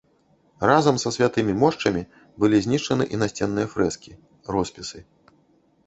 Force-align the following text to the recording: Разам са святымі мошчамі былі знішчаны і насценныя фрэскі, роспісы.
Разам 0.69 0.97
са 1.03 1.11
святымі 1.17 1.53
мошчамі 1.63 2.03
былі 2.45 2.63
знішчаны 2.67 3.03
і 3.13 3.23
насценныя 3.25 3.67
фрэскі, 3.75 4.11
роспісы. 4.57 4.99